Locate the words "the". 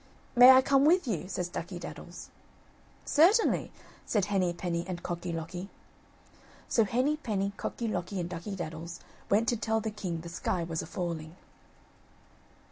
9.79-9.91, 10.21-10.27